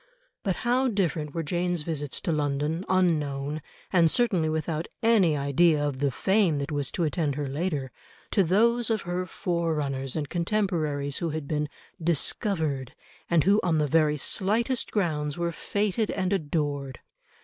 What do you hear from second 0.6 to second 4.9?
how different were Jane's visits to London, unknown, and certainly without